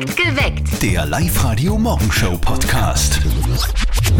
Geweckt. 0.00 0.80
Der 0.80 1.06
Live-Radio-Morgenshow-Podcast. 1.06 3.20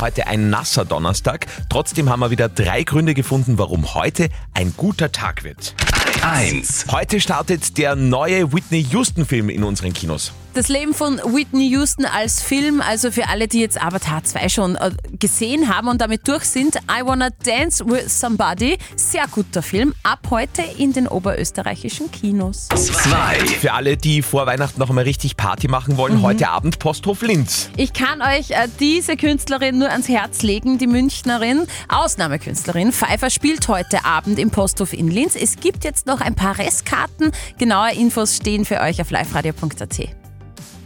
Heute 0.01 0.27
ein 0.27 0.51
nasser 0.51 0.85
Donnerstag. 0.85 1.47
Trotzdem 1.69 2.11
haben 2.11 2.19
wir 2.19 2.31
wieder 2.31 2.49
drei 2.49 2.83
Gründe 2.83 3.15
gefunden, 3.15 3.59
warum 3.59 3.95
heute 3.95 4.29
ein 4.55 4.75
guter 4.77 5.13
Tag 5.13 5.45
wird. 5.45 5.77
1. 6.23 6.87
Heute 6.91 7.21
startet 7.21 7.79
der 7.79 7.95
neue 7.95 8.53
Whitney 8.53 8.85
Houston-Film 8.91 9.51
in 9.51 9.63
unseren 9.63 9.93
Kinos. 9.93 10.33
Das 10.55 10.69
Leben 10.69 10.93
von 10.93 11.19
Whitney 11.19 11.69
Houston 11.69 12.05
als 12.05 12.43
Film, 12.43 12.81
also 12.81 13.13
für 13.13 13.29
alle, 13.29 13.47
die 13.47 13.61
jetzt 13.61 13.81
Avatar 13.81 14.25
2 14.25 14.49
schon 14.49 14.77
äh, 14.77 14.91
gesehen 15.19 15.69
haben 15.69 15.89
und 15.89 16.01
damit 16.01 16.27
durch 16.27 16.45
sind, 16.45 16.77
I 16.77 17.05
Wanna 17.05 17.29
Dance 17.45 17.85
with 17.87 18.19
Somebody, 18.19 18.77
sehr 18.97 19.27
guter 19.31 19.63
Film, 19.63 19.95
ab 20.03 20.27
heute 20.31 20.63
in 20.79 20.93
den 20.93 21.07
oberösterreichischen 21.07 22.11
Kinos. 22.11 22.69
2. 22.69 23.47
Für 23.61 23.73
alle, 23.73 23.97
die 23.97 24.23
vor 24.23 24.47
Weihnachten 24.47 24.81
noch 24.81 24.89
einmal 24.89 25.05
richtig 25.05 25.37
Party 25.37 25.69
machen 25.69 25.97
wollen, 25.97 26.23
heute 26.23 26.49
Abend 26.49 26.79
Posthof 26.81 27.23
Linz. 27.23 27.71
Ich 27.77 27.93
kann 27.93 28.21
euch 28.21 28.51
äh, 28.51 28.69
diese 28.81 29.17
Künstlerin 29.17 29.79
nur 29.79 29.91
ans 29.91 30.09
Herz 30.09 30.43
legen, 30.43 30.79
die 30.79 30.89
Münchnerin, 30.89 31.67
Ausnahmekünstlerin. 31.89 32.93
Pfeiffer 32.93 33.31
spielt 33.31 33.69
heute 33.69 34.05
Abend 34.05 34.39
im 34.41 34.51
Posthof 34.51 34.93
in 34.93 35.09
Linz. 35.09 35.37
Es 35.37 35.57
gibt 35.57 35.85
jetzt 35.85 36.07
noch 36.07 36.21
ein 36.21 36.35
paar 36.35 36.59
Restkarten. 36.59 37.31
Genaue 37.59 37.93
Infos 37.93 38.37
stehen 38.37 38.65
für 38.65 38.81
euch 38.81 39.01
auf 39.01 39.11
liveradio.at. 39.11 40.18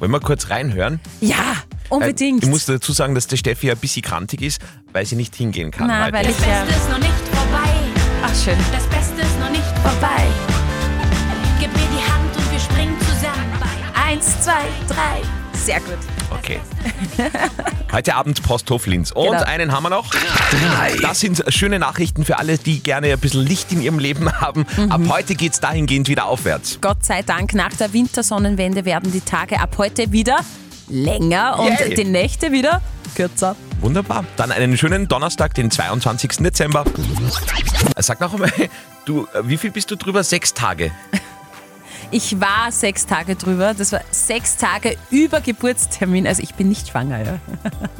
Wollen 0.02 0.10
wir 0.10 0.18
kurz 0.18 0.50
reinhören? 0.50 0.98
Ja, 1.20 1.36
Äh, 1.36 1.94
unbedingt. 1.94 2.42
Ich 2.42 2.48
muss 2.50 2.66
dazu 2.66 2.92
sagen, 2.92 3.14
dass 3.14 3.28
der 3.28 3.36
Steffi 3.36 3.70
ein 3.70 3.76
bisschen 3.78 4.02
krantig 4.02 4.42
ist, 4.42 4.60
weil 4.92 5.06
sie 5.06 5.14
nicht 5.14 5.32
hingehen 5.36 5.70
kann 5.70 5.86
Na, 5.86 6.06
heute. 6.06 6.12
weil 6.14 6.28
ich 6.28 6.36
Das 6.38 6.44
ja. 6.44 6.64
Beste 6.64 6.80
ist 6.80 6.90
noch 6.90 6.98
nicht 6.98 7.28
vorbei. 7.30 7.70
Ach, 8.24 8.34
schön. 8.44 8.58
Das 8.72 8.84
Beste 8.88 9.20
ist 9.20 9.38
noch 9.38 9.50
nicht 9.50 9.62
vorbei. 9.80 10.24
Gib 11.60 11.72
mir 11.72 11.86
die 11.86 12.12
Hand 12.12 12.36
und 12.36 12.50
wir 12.50 12.58
springen 12.58 12.96
zusammen 12.98 13.52
bei. 13.60 14.02
Eins, 14.10 14.40
zwei, 14.42 14.64
drei. 14.88 15.22
Sehr 15.56 15.78
gut. 15.78 15.98
Okay. 16.56 17.30
Heute 17.92 18.14
Abend 18.14 18.42
Posthof 18.42 18.86
Linz. 18.86 19.10
Und 19.12 19.26
Genau. 19.26 19.42
einen 19.44 19.72
haben 19.72 19.82
wir 19.82 19.90
noch. 19.90 20.10
3. 20.10 20.96
Das 21.02 21.20
sind 21.20 21.42
schöne 21.48 21.78
Nachrichten 21.78 22.24
für 22.24 22.38
alle, 22.38 22.58
die 22.58 22.80
gerne 22.80 23.12
ein 23.12 23.18
bisschen 23.18 23.44
Licht 23.46 23.70
in 23.72 23.82
ihrem 23.82 23.98
Leben 23.98 24.32
haben. 24.40 24.66
Ab 24.88 25.00
Mhm. 25.00 25.12
heute 25.12 25.34
geht's 25.34 25.60
dahingehend 25.60 26.08
wieder 26.08 26.26
aufwärts. 26.26 26.78
Gott 26.80 27.04
sei 27.04 27.22
Dank, 27.22 27.54
nach 27.54 27.72
der 27.74 27.92
Wintersonnenwende 27.92 28.84
werden 28.84 29.12
die 29.12 29.20
Tage 29.20 29.60
ab 29.60 29.74
heute 29.78 30.10
wieder 30.12 30.38
länger 30.88 31.58
und 31.58 31.78
Yay. 31.80 31.94
die 31.94 32.04
Nächte 32.04 32.50
wieder 32.52 32.80
kürzer. 33.14 33.56
Wunderbar. 33.80 34.24
Dann 34.36 34.52
einen 34.52 34.76
schönen 34.78 35.06
Donnerstag, 35.08 35.54
den 35.54 35.70
22. 35.70 36.38
Dezember. 36.42 36.84
Sag 37.98 38.20
noch 38.20 38.32
einmal, 38.32 38.50
du, 39.04 39.26
äh, 39.34 39.42
wie 39.44 39.56
viel 39.58 39.70
bist 39.70 39.90
du 39.90 39.96
drüber? 39.96 40.22
Sechs 40.24 40.54
Tage. 40.54 40.92
Ich 42.12 42.38
war 42.40 42.70
sechs 42.70 43.06
Tage 43.06 43.34
drüber. 43.36 43.72
Das 43.74 43.90
war 43.92 44.02
sechs 44.10 44.56
Tage 44.58 44.96
über 45.10 45.40
Geburtstermin. 45.40 46.26
Also 46.26 46.42
ich 46.42 46.54
bin 46.54 46.68
nicht 46.68 46.88
schwanger. 46.88 47.24
Ja. 47.24 47.38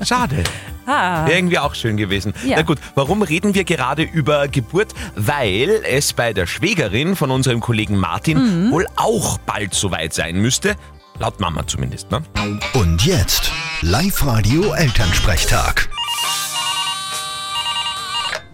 Schade. 0.04 0.44
Ah. 0.86 1.24
Wäre 1.26 1.38
irgendwie 1.38 1.58
auch 1.58 1.74
schön 1.74 1.96
gewesen. 1.96 2.34
Ja. 2.44 2.56
Na 2.56 2.62
gut, 2.62 2.78
warum 2.94 3.22
reden 3.22 3.54
wir 3.54 3.64
gerade 3.64 4.02
über 4.02 4.48
Geburt? 4.48 4.92
Weil 5.16 5.80
es 5.88 6.12
bei 6.12 6.34
der 6.34 6.46
Schwägerin 6.46 7.16
von 7.16 7.30
unserem 7.30 7.60
Kollegen 7.60 7.96
Martin 7.96 8.66
Mhm. 8.66 8.70
wohl 8.72 8.86
auch 8.96 9.38
bald 9.38 9.72
soweit 9.74 10.12
sein 10.12 10.36
müsste. 10.42 10.76
Laut 11.18 11.40
Mama 11.40 11.66
zumindest, 11.66 12.10
ne? 12.10 12.22
Und 12.74 13.04
jetzt 13.06 13.50
Live-Radio-Elternsprechtag. 13.80 15.88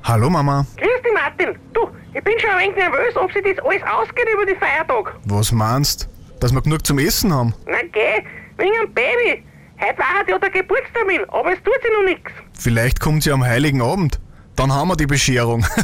Hallo 0.05 0.31
Mama, 0.31 0.65
Grüß 0.77 1.03
dich, 1.05 1.13
Martin. 1.15 1.59
Du, 1.73 1.89
ich 2.15 2.23
bin 2.25 2.35
schon 2.41 2.51
ein 2.51 2.59
wenig 2.67 2.77
nervös, 2.77 3.17
ob 3.17 3.33
sich 3.33 3.43
das 3.45 3.65
alles 3.65 3.83
ausgeht 3.83 4.27
über 4.33 4.47
die 4.47 4.55
Feiertage. 4.57 5.11
was 5.25 5.53
meinst? 5.53 6.09
Dass 6.41 6.53
wir 6.53 6.63
genug 6.63 6.87
zum 6.87 6.99
Essen 6.99 7.33
haben? 7.35 7.55
Na 7.67 7.79
geh, 7.93 8.23
wegen 8.57 8.73
einem 8.81 8.93
Baby. 8.95 9.45
Heute 9.81 9.99
war 9.99 10.29
ja 10.29 10.39
der 10.39 10.51
Geburtstermin, 10.51 11.21
aber 11.29 11.53
es 11.53 11.59
tut 11.63 11.75
sich 11.83 11.91
noch 11.93 12.05
nichts. 12.05 12.31
Vielleicht 12.59 13.01
kommt 13.01 13.23
sie 13.23 13.31
am 13.33 13.45
Heiligen 13.45 13.81
Abend. 13.83 14.19
Dann 14.57 14.73
haben 14.73 14.89
wir 14.89 14.97
die 14.97 15.07
Bescherung. 15.07 15.65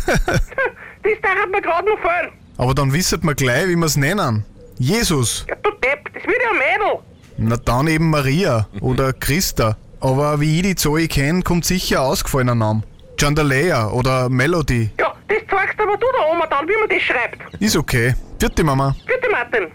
Das 1.07 1.21
darf 1.21 1.47
mir 1.53 1.61
gerade 1.61 1.87
noch 1.87 1.99
fehlen. 1.99 2.33
Aber 2.57 2.75
dann 2.75 2.91
wissen 2.95 3.23
wir 3.23 3.35
gleich, 3.35 3.69
wie 3.69 3.77
wir 3.77 3.85
es 3.85 3.97
nennen. 3.99 4.43
Jesus. 4.79 5.45
Ja, 5.47 5.55
du 5.63 5.71
Depp, 5.73 6.09
das 6.15 6.23
wird 6.25 6.39
ja 6.43 6.49
ein 6.51 6.57
Mädel. 6.57 6.99
Na 7.37 7.57
dann 7.59 7.89
eben 7.89 8.09
Maria 8.09 8.67
oder 8.81 9.13
Christa. 9.13 9.77
Aber 10.01 10.41
wie 10.41 10.57
ich 10.57 10.63
die 10.63 10.75
Zoe 10.77 11.07
kenne, 11.09 11.43
kommt 11.43 11.67
sicher 11.67 12.01
ausgefallener 12.01 12.55
Name. 12.55 12.85
Chandalea 13.21 13.89
oder 13.91 14.31
Melody. 14.31 14.89
Ja, 14.99 15.04
das 15.29 15.39
zeigst 15.51 15.81
aber 15.81 15.97
du 15.97 16.07
der 16.19 16.31
Oma 16.31 16.47
dann, 16.47 16.69
wie 16.69 16.79
man 16.79 16.89
das 16.89 17.03
schreibt. 17.03 17.39
Ist 17.61 17.77
okay. 17.77 18.15
Vierte 18.39 18.65
Mama. 18.65 18.95
Bitte, 19.07 19.31
Martin. 19.31 19.71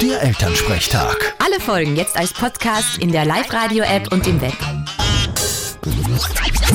Der 0.00 0.22
Elternsprechtag. 0.22 1.34
Alle 1.38 1.60
Folgen 1.60 1.96
jetzt 1.96 2.16
als 2.16 2.32
Podcast 2.32 2.98
in 2.98 3.12
der 3.12 3.24
Live-Radio-App 3.24 4.10
und 4.12 4.26
im 4.26 4.40
Web. 4.40 4.54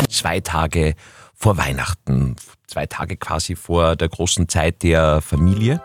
Zwei 0.10 0.40
Tage 0.40 0.94
vor 1.34 1.58
Weihnachten. 1.58 2.36
Zwei 2.68 2.86
Tage 2.86 3.18
quasi 3.18 3.56
vor 3.56 3.96
der 3.96 4.10
großen 4.10 4.48
Zeit 4.48 4.84
der 4.84 5.22
Familie. 5.22 5.82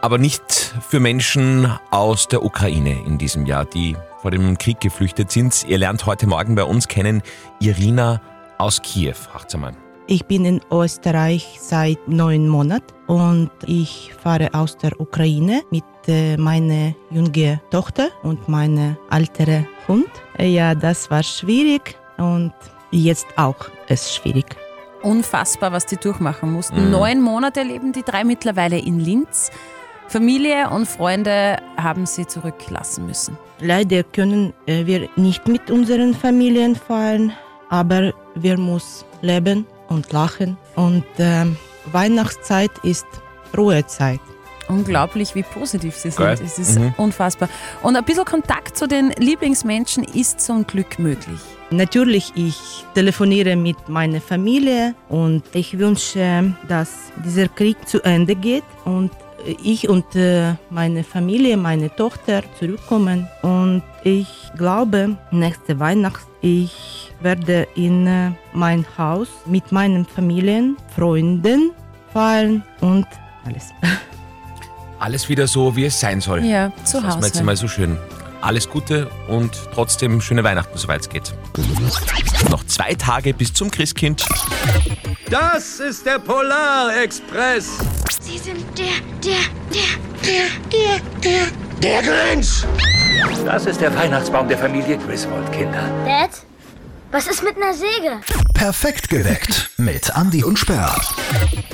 Aber 0.00 0.18
nicht 0.18 0.74
für 0.88 1.00
Menschen 1.00 1.72
aus 1.90 2.28
der 2.28 2.44
Ukraine 2.44 3.02
in 3.06 3.18
diesem 3.18 3.46
Jahr, 3.46 3.64
die 3.64 3.96
vor 4.20 4.30
dem 4.30 4.58
Krieg 4.58 4.80
geflüchtet 4.80 5.30
sind. 5.30 5.64
Ihr 5.66 5.78
lernt 5.78 6.06
heute 6.06 6.26
Morgen 6.26 6.54
bei 6.54 6.64
uns 6.64 6.88
kennen 6.88 7.22
Irina 7.60 8.20
aus 8.58 8.82
Kiew. 8.82 9.14
Fragt's 9.14 9.54
einmal. 9.54 9.74
Ich 10.10 10.24
bin 10.24 10.46
in 10.46 10.62
Österreich 10.72 11.58
seit 11.60 12.08
neun 12.08 12.48
Monaten 12.48 12.94
und 13.08 13.50
ich 13.66 14.14
fahre 14.18 14.48
aus 14.54 14.74
der 14.78 14.98
Ukraine 14.98 15.60
mit 15.70 15.84
äh, 16.06 16.38
meiner 16.38 16.94
jungen 17.10 17.60
Tochter 17.70 18.08
und 18.22 18.48
meinem 18.48 18.96
älteren 19.10 19.68
Hund. 19.86 20.08
Äh, 20.38 20.48
Ja, 20.48 20.74
das 20.74 21.10
war 21.10 21.22
schwierig 21.22 21.94
und 22.16 22.54
jetzt 22.90 23.26
auch 23.36 23.68
ist 23.88 24.14
schwierig. 24.14 24.46
Unfassbar, 25.02 25.72
was 25.72 25.84
die 25.84 25.98
durchmachen 25.98 26.54
mussten. 26.54 26.90
Neun 26.90 27.20
Monate 27.20 27.62
leben 27.62 27.92
die 27.92 28.02
drei 28.02 28.24
mittlerweile 28.24 28.78
in 28.78 29.00
Linz. 29.00 29.50
Familie 30.06 30.70
und 30.70 30.88
Freunde 30.88 31.58
haben 31.76 32.06
sie 32.06 32.26
zurücklassen 32.26 33.04
müssen. 33.04 33.36
Leider 33.60 34.04
können 34.04 34.54
äh, 34.64 34.86
wir 34.86 35.10
nicht 35.16 35.46
mit 35.46 35.70
unseren 35.70 36.14
Familien 36.14 36.76
fahren, 36.76 37.34
aber 37.68 38.14
wir 38.34 38.56
müssen 38.56 39.04
leben 39.20 39.66
und 39.88 40.12
lachen. 40.12 40.56
Und 40.76 41.04
ähm, 41.18 41.56
Weihnachtszeit 41.92 42.70
ist 42.82 43.06
Ruhezeit. 43.56 44.20
Unglaublich, 44.68 45.34
wie 45.34 45.42
positiv 45.42 45.94
sie 45.96 46.10
sind. 46.10 46.18
Geil. 46.18 46.38
Es 46.44 46.58
ist 46.58 46.78
Mhm. 46.78 46.92
unfassbar. 46.98 47.48
Und 47.82 47.96
ein 47.96 48.04
bisschen 48.04 48.26
Kontakt 48.26 48.76
zu 48.76 48.86
den 48.86 49.10
Lieblingsmenschen 49.18 50.04
ist 50.04 50.40
zum 50.42 50.66
Glück 50.66 50.98
möglich. 50.98 51.40
Natürlich, 51.70 52.32
ich 52.34 52.84
telefoniere 52.94 53.56
mit 53.56 53.88
meiner 53.88 54.20
Familie 54.20 54.94
und 55.08 55.42
ich 55.54 55.78
wünsche, 55.78 56.54
dass 56.66 56.90
dieser 57.24 57.48
Krieg 57.48 57.76
zu 57.88 58.02
Ende 58.02 58.34
geht 58.34 58.64
und 58.84 59.10
ich 59.62 59.88
und 59.88 60.14
äh, 60.16 60.54
meine 60.70 61.04
Familie, 61.04 61.56
meine 61.56 61.94
Tochter 61.94 62.42
zurückkommen. 62.58 63.26
Und 63.42 63.82
ich 64.04 64.28
glaube, 64.58 65.16
nächste 65.30 65.78
Weihnacht 65.78 66.26
ich 66.40 66.97
werde 67.20 67.66
in 67.74 68.06
äh, 68.06 68.30
mein 68.52 68.84
Haus 68.96 69.28
mit 69.46 69.72
meinen 69.72 70.04
Familien, 70.06 70.76
Freunden 70.94 71.72
feiern 72.12 72.62
und 72.80 73.06
alles. 73.44 73.66
Alles 75.00 75.28
wieder 75.28 75.46
so, 75.46 75.76
wie 75.76 75.84
es 75.84 76.00
sein 76.00 76.20
soll. 76.20 76.44
Ja, 76.44 76.72
zu 76.84 77.00
Das 77.00 77.14
ist 77.14 77.22
jetzt 77.24 77.34
Hause. 77.36 77.44
mal 77.44 77.56
so 77.56 77.68
schön. 77.68 77.96
Alles 78.40 78.68
Gute 78.68 79.08
und 79.28 79.52
trotzdem 79.72 80.20
schöne 80.20 80.42
Weihnachten, 80.42 80.76
soweit 80.76 81.02
es 81.02 81.08
geht. 81.08 81.32
Noch 82.50 82.64
zwei 82.66 82.94
Tage 82.94 83.32
bis 83.32 83.52
zum 83.52 83.70
Christkind. 83.70 84.24
Das 85.30 85.78
ist 85.78 86.04
der 86.04 86.18
Polarexpress. 86.18 87.78
Sie 88.20 88.38
sind 88.38 88.64
der, 88.76 88.86
der, 89.24 89.38
der, 89.72 91.46
Der 91.80 92.02
Grinch. 92.02 92.64
Das 93.44 93.66
ist 93.66 93.80
der 93.80 93.94
Weihnachtsbaum 93.94 94.48
der 94.48 94.58
Familie 94.58 94.98
Griswold, 94.98 95.50
Kinder. 95.52 95.88
Dad? 96.04 96.30
Was 97.10 97.26
ist 97.26 97.42
mit 97.42 97.56
einer 97.56 97.72
Säge? 97.72 98.20
Perfekt 98.54 99.08
geweckt 99.08 99.70
mit 99.78 100.10
Andy 100.14 100.44
und 100.44 100.58
Sperr. 100.58 100.94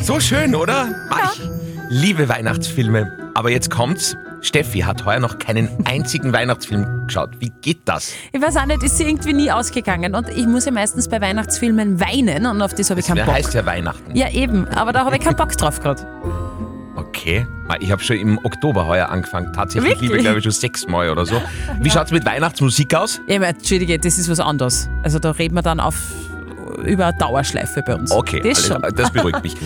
So 0.00 0.20
schön, 0.20 0.54
oder? 0.54 0.94
Ah, 1.10 1.30
Ich 1.34 1.42
liebe 1.90 2.28
Weihnachtsfilme. 2.28 3.30
Aber 3.34 3.50
jetzt 3.50 3.70
kommt's. 3.70 4.16
Steffi 4.42 4.80
hat 4.80 5.04
heuer 5.06 5.20
noch 5.20 5.38
keinen 5.38 5.68
einzigen 5.86 6.32
Weihnachtsfilm 6.32 7.06
geschaut. 7.06 7.30
Wie 7.40 7.50
geht 7.62 7.80
das? 7.86 8.12
Ich 8.32 8.40
weiß 8.40 8.56
auch 8.58 8.66
nicht, 8.66 8.82
ist 8.82 8.98
sie 8.98 9.04
irgendwie 9.04 9.32
nie 9.32 9.50
ausgegangen. 9.50 10.14
Und 10.14 10.28
ich 10.28 10.46
muss 10.46 10.66
ja 10.66 10.72
meistens 10.72 11.08
bei 11.08 11.20
Weihnachtsfilmen 11.20 11.98
weinen 11.98 12.46
und 12.46 12.60
auf 12.62 12.74
das 12.74 12.90
habe 12.90 13.00
ich 13.00 13.06
keinen 13.06 13.16
Das 13.16 13.26
Bock. 13.26 13.34
heißt 13.34 13.54
ja 13.54 13.64
Weihnachten. 13.66 14.14
Ja, 14.14 14.28
eben, 14.30 14.68
aber 14.68 14.92
da 14.92 15.04
habe 15.06 15.16
ich 15.16 15.22
keinen 15.22 15.36
Bock 15.38 15.56
drauf 15.56 15.80
gerade. 15.80 16.06
Okay. 17.24 17.46
Ich 17.80 17.90
habe 17.90 18.04
schon 18.04 18.16
im 18.18 18.38
Oktober 18.44 18.86
heuer 18.86 19.08
angefangen. 19.08 19.50
Tatsächlich 19.54 19.92
Wirklich? 19.92 20.10
liebe, 20.10 20.22
glaube 20.22 20.38
ich, 20.40 20.44
schon 20.44 20.52
sechsmal 20.52 21.08
oder 21.08 21.24
so. 21.24 21.40
Wie 21.80 21.90
schaut's 21.90 22.10
mit 22.10 22.26
Weihnachtsmusik 22.26 22.94
aus? 22.94 23.18
Ja, 23.26 23.36
aber 23.36 23.48
Entschuldige, 23.48 23.98
das 23.98 24.18
ist 24.18 24.28
was 24.30 24.40
anderes. 24.40 24.90
Also 25.02 25.18
da 25.18 25.30
reden 25.30 25.54
wir 25.54 25.62
dann 25.62 25.80
auf 25.80 25.94
über 26.84 27.06
eine 27.06 27.16
Dauerschleife 27.16 27.82
bei 27.86 27.94
uns. 27.94 28.10
Okay, 28.10 28.40
Das 28.44 28.70
alles- 28.70 28.92
das 28.94 29.10
beruhigt 29.10 29.42
mich. 29.42 29.56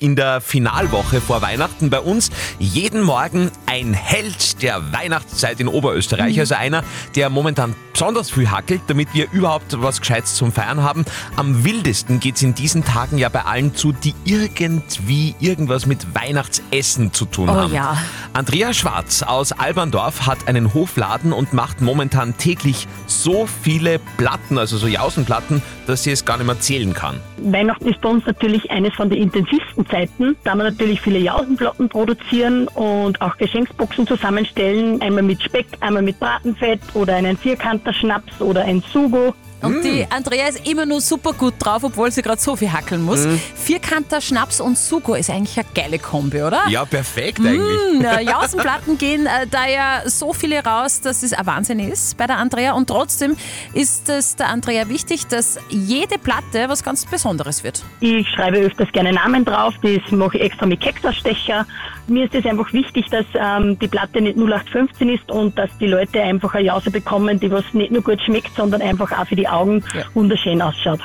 In 0.00 0.16
der 0.16 0.40
Finalwoche 0.40 1.20
vor 1.20 1.42
Weihnachten 1.42 1.90
bei 1.90 2.00
uns 2.00 2.30
jeden 2.58 3.02
Morgen 3.02 3.50
ein 3.66 3.94
Held 3.94 4.62
der 4.62 4.92
Weihnachtszeit 4.92 5.60
in 5.60 5.68
Oberösterreich. 5.68 6.40
Also 6.40 6.56
einer, 6.56 6.82
der 7.14 7.30
momentan 7.30 7.74
besonders 7.92 8.30
viel 8.30 8.50
hackelt, 8.50 8.80
damit 8.88 9.08
wir 9.14 9.28
überhaupt 9.32 9.80
was 9.82 10.00
Gescheites 10.00 10.34
zum 10.34 10.52
Feiern 10.52 10.82
haben. 10.82 11.04
Am 11.36 11.64
wildesten 11.64 12.20
geht's 12.20 12.42
in 12.42 12.54
diesen 12.54 12.84
Tagen 12.84 13.18
ja 13.18 13.28
bei 13.28 13.44
allen 13.44 13.74
zu, 13.74 13.92
die 13.92 14.14
irgendwie 14.24 15.34
irgendwas 15.40 15.86
mit 15.86 16.14
Weihnachtsessen 16.14 17.12
zu 17.12 17.24
tun 17.26 17.48
Oh 17.48 17.54
haben. 17.54 17.72
ja. 17.74 17.96
Andrea 18.32 18.72
Schwarz 18.72 19.22
aus 19.22 19.52
Alberndorf 19.52 20.26
hat 20.26 20.48
einen 20.48 20.72
Hofladen 20.74 21.32
und 21.32 21.52
macht 21.52 21.80
momentan 21.80 22.36
täglich 22.38 22.88
so 23.06 23.46
viele 23.46 23.98
Platten, 24.16 24.58
also 24.58 24.76
so 24.78 24.86
Jausenplatten, 24.86 25.62
dass 25.86 26.02
sie 26.04 26.10
es 26.12 26.24
gar 26.24 26.36
nicht 26.38 26.46
mehr 26.46 26.58
zählen 26.60 26.94
kann. 26.94 27.20
Weihnachten 27.38 27.88
ist 27.88 28.00
bei 28.00 28.08
uns 28.08 28.24
natürlich 28.24 28.70
eines 28.70 28.94
von 28.94 29.10
den 29.10 29.20
intensivsten 29.20 29.86
Zeiten, 29.86 30.36
da 30.44 30.54
wir 30.54 30.64
natürlich 30.64 31.00
viele 31.00 31.18
Jausenplatten 31.18 31.88
produzieren 31.88 32.68
und 32.68 33.20
auch 33.20 33.36
Geschenksboxen 33.36 34.06
zusammenstellen. 34.06 35.02
Einmal 35.02 35.22
mit 35.24 35.42
Speck, 35.42 35.66
einmal 35.80 36.02
mit 36.02 36.18
Bratenfett 36.20 36.80
oder 36.94 37.16
einen 37.16 37.36
Vierkanter 37.36 37.91
Schnaps 37.92 38.40
oder 38.40 38.62
ein 38.62 38.82
Sugo. 38.92 39.34
Und 39.62 39.84
die 39.84 40.06
Andrea 40.10 40.48
ist 40.48 40.66
immer 40.68 40.86
nur 40.86 41.00
super 41.00 41.32
gut 41.32 41.54
drauf, 41.58 41.84
obwohl 41.84 42.10
sie 42.10 42.22
gerade 42.22 42.40
so 42.40 42.56
viel 42.56 42.72
hackeln 42.72 43.02
muss. 43.02 43.26
Vierkanter 43.54 44.20
Schnaps 44.20 44.60
und 44.60 44.76
Sugo 44.76 45.14
ist 45.14 45.30
eigentlich 45.30 45.58
eine 45.58 45.66
geile 45.74 45.98
Kombi, 45.98 46.42
oder? 46.42 46.62
Ja, 46.68 46.84
perfekt 46.84 47.40
eigentlich. 47.40 47.78
Hm, 47.92 48.04
äh, 48.04 48.22
Jausenplatten 48.22 48.98
gehen 48.98 49.26
äh, 49.26 49.46
da 49.48 49.66
ja 49.66 50.02
so 50.06 50.32
viele 50.32 50.64
raus, 50.64 51.00
dass 51.00 51.22
es 51.22 51.32
ein 51.32 51.46
Wahnsinn 51.46 51.78
ist 51.78 52.16
bei 52.16 52.26
der 52.26 52.38
Andrea. 52.38 52.72
Und 52.72 52.88
trotzdem 52.88 53.36
ist 53.72 54.08
es 54.08 54.36
der 54.36 54.48
Andrea 54.48 54.88
wichtig, 54.88 55.26
dass 55.28 55.58
jede 55.68 56.18
Platte 56.18 56.68
was 56.68 56.82
ganz 56.82 57.06
Besonderes 57.06 57.64
wird. 57.64 57.84
Ich 58.00 58.28
schreibe 58.28 58.58
öfters 58.58 58.90
gerne 58.92 59.12
Namen 59.12 59.44
drauf, 59.44 59.74
das 59.82 60.10
mache 60.10 60.38
ich 60.38 60.44
extra 60.44 60.66
mit 60.66 60.80
Keksausstecher. 60.80 61.66
Mir 62.08 62.24
ist 62.24 62.34
es 62.34 62.44
einfach 62.44 62.72
wichtig, 62.72 63.06
dass 63.10 63.26
ähm, 63.34 63.78
die 63.78 63.88
Platte 63.88 64.20
nicht 64.20 64.36
0815 64.36 65.08
ist 65.08 65.30
und 65.30 65.56
dass 65.56 65.70
die 65.78 65.86
Leute 65.86 66.20
einfach 66.20 66.54
eine 66.54 66.66
Jause 66.66 66.90
bekommen, 66.90 67.38
die 67.38 67.50
was 67.50 67.64
nicht 67.72 67.92
nur 67.92 68.02
gut 68.02 68.20
schmeckt, 68.22 68.54
sondern 68.56 68.82
einfach 68.82 69.12
auch 69.12 69.26
für 69.26 69.36
die 69.36 69.46
Augen 69.52 69.84
wunderschön 70.14 70.60
ausschaut. 70.62 71.00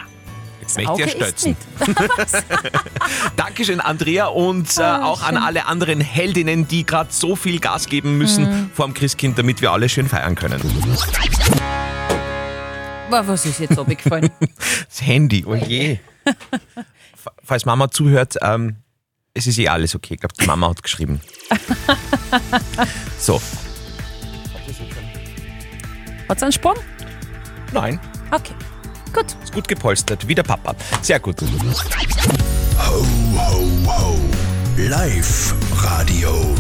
Jetzt 0.62 0.78
möchte 0.78 0.94
ich 0.94 1.00
ja 1.00 1.08
stützen. 1.08 1.56
Dankeschön, 3.38 3.80
Andrea, 3.80 4.28
und 4.28 4.78
äh, 4.78 4.82
auch 4.82 5.24
an 5.24 5.38
alle 5.38 5.66
anderen 5.66 6.02
Heldinnen, 6.02 6.68
die 6.68 6.86
gerade 6.86 7.10
so 7.12 7.36
viel 7.36 7.60
Gas 7.60 7.88
geben 7.88 8.18
müssen 8.18 8.70
vor 8.74 8.86
dem 8.86 8.94
Christkind, 8.94 9.38
damit 9.38 9.62
wir 9.62 9.72
alle 9.72 9.88
schön 9.88 10.10
feiern 10.10 10.36
können. 10.36 10.62
Boah, 13.10 13.26
was 13.26 13.46
ist 13.46 13.60
jetzt 13.60 13.78
abgefallen? 13.78 14.30
Das 14.90 15.02
Handy, 15.02 15.46
oh 15.46 15.56
je. 15.56 16.00
Falls 17.44 17.66
Mama 17.66 17.90
zuhört, 17.90 18.36
ähm, 18.42 18.78
es 19.34 19.48
ist 19.48 19.60
eh 19.60 19.68
alles 19.70 19.96
okay. 19.96 20.16
Ich 20.16 20.20
glaube, 20.20 20.34
die 20.40 20.46
Mama 20.46 20.70
hat 20.70 20.82
geschrieben. 20.82 21.22
So, 23.18 23.42
Hat's 26.28 26.44
einen 26.44 26.52
Sprung? 26.52 26.76
nein, 27.72 28.00
Okay. 28.32 28.54
Gut. 29.14 29.26
ist 29.44 29.54
gut 29.54 29.68
gepolstert, 29.68 30.28
wie 30.28 30.36
der 30.36 30.44
Papa. 30.44 30.76
Sehr 31.02 31.20
gut. 31.20 31.42
Ho, 31.42 33.06
ho, 33.36 33.68
ho. 33.86 34.20
Live-Radio. 34.78 36.56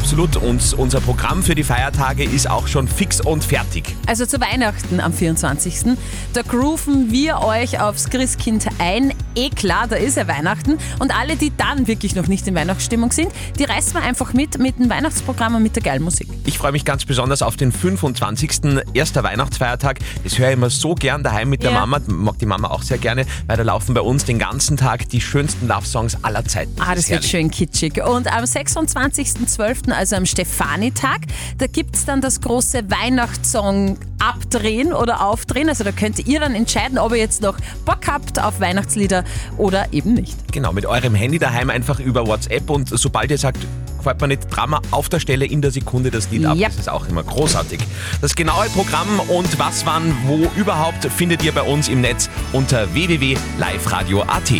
Absolut. 0.00 0.36
Und 0.36 0.74
unser 0.74 1.00
Programm 1.00 1.42
für 1.42 1.54
die 1.54 1.64
Feiertage 1.64 2.22
ist 2.22 2.50
auch 2.50 2.68
schon 2.68 2.86
fix 2.86 3.18
und 3.22 3.42
fertig. 3.42 3.96
Also 4.06 4.26
zu 4.26 4.38
Weihnachten 4.42 5.00
am 5.00 5.10
24. 5.10 5.96
Da 6.34 6.42
grooven 6.42 7.10
wir 7.10 7.38
euch 7.40 7.80
aufs 7.80 8.10
Christkind 8.10 8.66
ein. 8.78 9.14
Eh 9.34 9.48
klar, 9.48 9.86
da 9.88 9.96
ist 9.96 10.18
ja 10.18 10.28
Weihnachten. 10.28 10.76
Und 10.98 11.16
alle, 11.18 11.36
die 11.36 11.50
dann 11.56 11.86
wirklich 11.86 12.14
noch 12.14 12.26
nicht 12.26 12.46
in 12.46 12.54
Weihnachtsstimmung 12.54 13.10
sind, 13.10 13.30
die 13.58 13.64
reißen 13.64 13.94
wir 13.94 14.02
einfach 14.02 14.34
mit 14.34 14.58
mit 14.58 14.78
dem 14.78 14.90
Weihnachtsprogramm 14.90 15.54
und 15.54 15.62
mit 15.62 15.74
der 15.76 15.82
geilen 15.82 16.02
Musik. 16.02 16.28
Ich 16.44 16.58
freue 16.58 16.72
mich 16.72 16.84
ganz 16.84 17.06
besonders 17.06 17.40
auf 17.40 17.56
den 17.56 17.72
25. 17.72 18.82
erster 18.92 19.22
Weihnachtsfeiertag. 19.24 19.98
Das 20.24 20.38
höre 20.38 20.48
ich 20.48 20.54
immer 20.54 20.68
so 20.68 20.94
gern 20.94 21.22
daheim 21.22 21.48
mit 21.48 21.62
der 21.62 21.70
Ja. 21.72 21.80
Mama. 21.80 22.00
Mag 22.06 22.38
die 22.38 22.46
Mama 22.46 22.68
auch 22.68 22.82
sehr 22.82 22.98
gerne, 22.98 23.24
weil 23.46 23.56
da 23.56 23.62
laufen 23.62 23.94
bei 23.94 24.02
uns 24.02 24.26
den 24.26 24.38
ganzen 24.38 24.76
Tag 24.76 25.08
die 25.08 25.22
schönsten 25.22 25.66
Love-Songs 25.68 26.22
aller 26.22 26.44
Zeiten. 26.44 26.72
Ah, 26.80 26.90
das 26.94 27.04
ist 27.04 27.10
wird 27.10 27.22
herrlich. 27.22 27.30
schön 27.30 27.50
kitschig. 27.50 28.02
Und 28.04 28.30
am 28.30 28.44
26.12., 28.44 29.85
also 29.92 30.16
am 30.16 30.26
Stefanitag, 30.26 31.20
da 31.58 31.66
gibt 31.66 31.96
es 31.96 32.04
dann 32.04 32.20
das 32.20 32.40
große 32.40 32.90
Weihnachtssong 32.90 33.98
abdrehen 34.18 34.92
oder 34.92 35.24
aufdrehen. 35.24 35.68
Also 35.68 35.84
da 35.84 35.92
könnt 35.92 36.26
ihr 36.26 36.40
dann 36.40 36.54
entscheiden, 36.54 36.98
ob 36.98 37.12
ihr 37.12 37.18
jetzt 37.18 37.42
noch 37.42 37.56
Bock 37.84 38.06
habt 38.06 38.42
auf 38.42 38.60
Weihnachtslieder 38.60 39.24
oder 39.56 39.92
eben 39.92 40.14
nicht. 40.14 40.52
Genau, 40.52 40.72
mit 40.72 40.86
eurem 40.86 41.14
Handy 41.14 41.38
daheim 41.38 41.70
einfach 41.70 42.00
über 42.00 42.26
WhatsApp 42.26 42.70
und 42.70 42.88
sobald 42.88 43.30
ihr 43.30 43.38
sagt, 43.38 43.66
gefällt 44.06 44.20
mir 44.20 44.28
nicht, 44.28 44.56
Drama 44.56 44.80
auf 44.92 45.08
der 45.08 45.18
Stelle 45.18 45.46
in 45.46 45.62
der 45.62 45.72
Sekunde 45.72 46.10
das 46.12 46.30
Lied 46.30 46.46
ab. 46.46 46.56
Ja. 46.56 46.68
Das 46.68 46.78
ist 46.78 46.88
auch 46.88 47.08
immer 47.08 47.24
großartig. 47.24 47.80
Das 48.20 48.36
genaue 48.36 48.68
Programm 48.70 49.20
und 49.28 49.58
was, 49.58 49.84
wann, 49.84 50.14
wo 50.26 50.48
überhaupt 50.56 51.04
findet 51.06 51.42
ihr 51.42 51.52
bei 51.52 51.62
uns 51.62 51.88
im 51.88 52.02
Netz 52.02 52.30
unter 52.52 52.92
www.liveradio.at. 52.94 54.52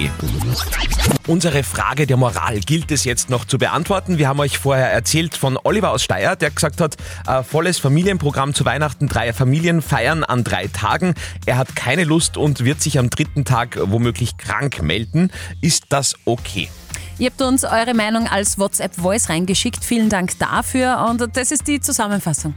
Unsere 1.29 1.63
Frage 1.63 2.07
der 2.07 2.17
Moral 2.17 2.61
gilt 2.61 2.91
es 2.91 3.05
jetzt 3.05 3.31
noch 3.31 3.45
zu 3.45 3.59
beantworten. 3.59 4.19
Wir 4.19 4.29
haben 4.29 4.41
euch 4.41 4.59
vorher 4.59 4.93
erzählt 4.93 5.37
von 5.37 5.59
Oliver 5.63 5.91
aus 5.91 6.03
Steyr, 6.03 6.35
der 6.35 6.51
gesagt 6.51 6.81
hat, 6.81 6.97
äh, 7.27 7.43
volles 7.43 7.79
Familienprogramm 7.79 8.55
zu 8.55 8.65
Weihnachten, 8.65 9.09
drei 9.09 9.33
Familien 9.33 9.83
feiern 9.83 10.25
an 10.25 10.43
drei 10.43 10.67
Tagen. 10.67 11.15
Er 11.45 11.57
hat 11.57 11.77
keine 11.77 12.05
Lust 12.05 12.37
und 12.37 12.65
wird 12.65 12.81
sich 12.81 12.99
am 12.99 13.11
dritten 13.11 13.45
Tag 13.45 13.79
womöglich 13.81 14.37
krank 14.39 14.83
melden. 14.83 15.31
Ist 15.61 15.87
das 15.91 16.17
okay? 16.25 16.69
Ihr 17.19 17.31
habt 17.31 17.41
uns 17.41 17.65
eure 17.65 17.95
Meinung 17.95 18.27
als 18.27 18.59
WhatsApp-Voice 18.59 19.31
reingeschickt. 19.31 19.83
Vielen 19.83 20.11
Dank 20.11 20.39
dafür. 20.39 21.07
Und 21.09 21.27
das 21.35 21.51
ist 21.51 21.67
die 21.67 21.81
Zusammenfassung. 21.81 22.55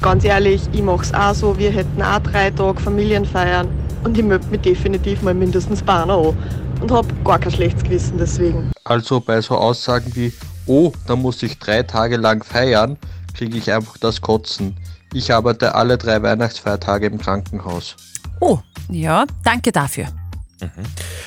Ganz 0.00 0.22
ehrlich, 0.22 0.62
ich 0.72 0.82
mach's 0.82 1.12
auch 1.12 1.34
so, 1.34 1.58
wir 1.58 1.72
hätten 1.72 2.00
auch 2.00 2.20
drei 2.20 2.52
Tage 2.52 2.80
Familienfeiern 2.80 3.68
und 4.04 4.16
ich 4.16 4.24
möchte 4.24 4.46
mich 4.46 4.60
definitiv 4.60 5.22
mal 5.22 5.34
mindestens 5.34 5.82
Bahner 5.82 6.16
an 6.16 6.36
und 6.80 6.92
hab 6.92 7.06
gar 7.24 7.40
kein 7.40 7.50
schlechtes 7.50 7.82
Gewissen 7.82 8.16
deswegen. 8.16 8.70
Also 8.84 9.18
bei 9.18 9.40
so 9.40 9.56
Aussagen 9.56 10.14
wie, 10.14 10.32
oh, 10.66 10.92
da 11.08 11.16
muss 11.16 11.42
ich 11.42 11.58
drei 11.58 11.82
Tage 11.82 12.16
lang 12.16 12.44
feiern, 12.44 12.96
kriege 13.34 13.58
ich 13.58 13.72
einfach 13.72 13.98
das 13.98 14.20
Kotzen. 14.20 14.76
Ich 15.12 15.34
arbeite 15.34 15.74
alle 15.74 15.98
drei 15.98 16.22
Weihnachtsfeiertage 16.22 17.06
im 17.06 17.18
Krankenhaus. 17.18 17.96
Oh, 18.40 18.60
ja, 18.88 19.24
danke 19.42 19.72
dafür. 19.72 20.06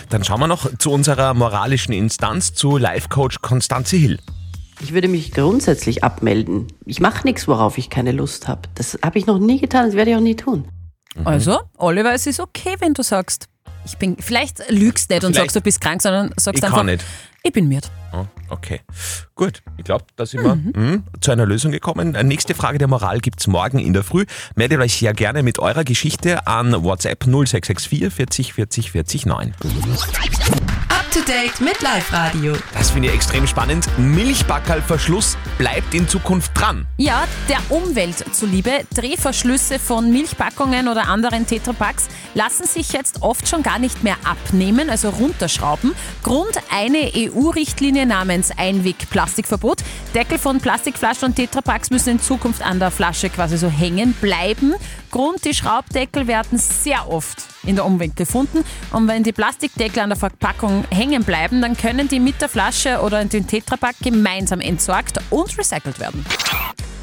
Dann 0.10 0.24
schauen 0.24 0.40
wir 0.40 0.48
noch 0.48 0.70
zu 0.78 0.92
unserer 0.92 1.34
moralischen 1.34 1.94
Instanz, 1.94 2.54
zu 2.54 2.78
Life-Coach 2.78 3.40
Konstanze 3.42 3.98
Hill. 3.98 4.20
Ich 4.82 4.94
würde 4.94 5.08
mich 5.08 5.32
grundsätzlich 5.32 6.04
abmelden. 6.04 6.68
Ich 6.86 7.00
mache 7.00 7.26
nichts, 7.26 7.48
worauf 7.48 7.78
ich 7.78 7.90
keine 7.90 8.12
Lust 8.12 8.48
habe. 8.48 8.62
Das 8.76 8.98
habe 9.04 9.20
ich 9.20 9.28
noch 9.28 9.38
nie 9.40 9.60
getan, 9.60 9.86
das 9.86 9.96
werde 9.96 10.12
ich 10.12 10.18
auch 10.18 10.22
nie 10.22 10.36
tun. 10.36 10.68
Also, 11.24 11.60
Oliver, 11.78 12.14
es 12.14 12.26
ist 12.26 12.40
okay, 12.40 12.76
wenn 12.80 12.94
du 12.94 13.04
sagst, 13.04 13.48
ich 13.86 13.98
bin, 13.98 14.16
vielleicht 14.20 14.70
lügst 14.70 15.10
nicht 15.10 15.24
und 15.24 15.34
Vielleicht. 15.34 15.52
sagst, 15.52 15.56
du 15.56 15.62
bist 15.62 15.82
krank, 15.82 16.02
sondern 16.02 16.32
sagst 16.38 16.60
Ich 16.60 16.64
einfach, 16.64 16.78
kann 16.78 16.86
nicht. 16.88 17.04
Ich 17.44 17.52
bin 17.52 17.68
miert. 17.68 17.92
Oh, 18.14 18.26
okay, 18.50 18.82
gut. 19.36 19.64
Ich 19.78 19.84
glaube, 19.84 20.06
da 20.16 20.26
sind 20.26 20.44
wir 20.44 20.56
mhm, 20.56 21.04
zu 21.22 21.32
einer 21.32 21.46
Lösung 21.46 21.72
gekommen. 21.72 22.14
Äh, 22.16 22.24
Nächste 22.24 22.54
Frage 22.54 22.78
der 22.78 22.88
Moral 22.88 23.20
gibt's 23.20 23.48
morgen 23.48 23.80
in 23.80 23.94
der 23.94 24.04
Früh. 24.04 24.26
Meldet 24.56 24.80
euch 24.80 24.96
sehr 24.98 25.14
gerne 25.14 25.44
mit 25.44 25.60
eurer 25.60 25.84
Geschichte 25.84 26.46
an 26.48 26.84
WhatsApp 26.84 27.24
0664 27.26 28.14
40 28.14 28.54
40 28.54 28.92
40 28.92 29.26
9. 29.26 29.54
To 31.22 31.32
date 31.32 31.62
mit 31.62 31.82
Live 31.82 32.14
Radio. 32.14 32.56
Das 32.74 32.90
finde 32.90 33.10
ich 33.10 33.14
extrem 33.14 33.46
spannend. 33.46 33.86
Milchbackerlverschluss 33.98 35.38
bleibt 35.58 35.94
in 35.94 36.08
Zukunft 36.08 36.52
dran. 36.56 36.88
Ja, 36.98 37.28
der 37.50 37.60
Umwelt 37.70 38.24
zuliebe, 38.34 38.86
Drehverschlüsse 38.96 39.78
von 39.78 40.12
Milchpackungen 40.12 40.88
oder 40.88 41.08
anderen 41.08 41.46
Tetrapacks 41.46 42.08
lassen 42.34 42.66
sich 42.66 42.94
jetzt 42.94 43.22
oft 43.22 43.48
schon 43.48 43.62
gar 43.62 43.78
nicht 43.78 44.04
mehr 44.04 44.16
abnehmen, 44.24 44.90
also 44.90 45.10
runterschrauben. 45.10 45.94
Grund 46.24 46.58
eine 46.72 47.12
EU-Richtlinie 47.16 48.06
namens 48.06 48.52
Einwegplastikverbot. 48.56 49.84
Deckel 50.16 50.40
von 50.40 50.60
Plastikflaschen 50.60 51.30
und 51.30 51.36
Tetrapacks 51.36 51.90
müssen 51.92 52.10
in 52.10 52.20
Zukunft 52.20 52.64
an 52.64 52.80
der 52.80 52.90
Flasche 52.90 53.30
quasi 53.30 53.58
so 53.58 53.70
hängen 53.70 54.14
bleiben. 54.14 54.74
Grund, 55.12 55.44
die 55.46 55.54
Schraubdeckel 55.54 56.28
werden 56.28 56.58
sehr 56.58 57.10
oft 57.10 57.40
in 57.64 57.76
der 57.76 57.86
Umwelt 57.86 58.16
gefunden. 58.16 58.64
Und 58.92 59.08
wenn 59.08 59.24
die 59.24 59.34
Plastikdeckel 59.34 60.02
an 60.02 60.10
der 60.10 60.18
Verpackung 60.18 60.86
hängen 60.90 61.24
bleiben, 61.24 61.62
dann 61.62 61.78
können 61.78 62.08
die 62.08 62.20
mit 62.20 62.42
der 62.42 62.50
Flasche 62.50 63.02
oder 63.02 63.24
dem 63.26 63.46
Tetrapack 63.46 63.96
gemeinsam 64.02 64.62
entsorgt 64.62 65.20
und 65.30 65.58
recycelt 65.58 66.00
werden. 66.00 66.26